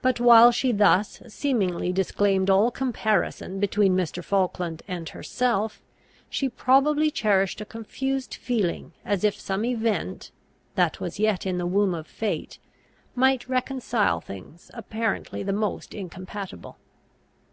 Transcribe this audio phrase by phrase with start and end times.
[0.00, 4.20] But, while she thus seemingly disclaimed all comparison between Mr.
[4.24, 5.80] Falkland and herself,
[6.28, 10.32] she probably cherished a confused feeling as if some event,
[10.74, 12.58] that was yet in the womb of fate,
[13.14, 16.76] might reconcile things apparently the most incompatible.